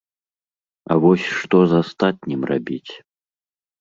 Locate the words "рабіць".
2.53-2.93